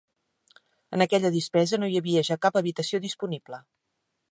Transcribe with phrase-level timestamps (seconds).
[0.97, 3.61] En aquella dispesa no hi havia ja cap habitació disponible.